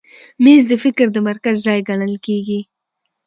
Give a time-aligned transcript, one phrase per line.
[0.43, 2.59] مېز د فکر د مرکز ځای ګڼل کېږي.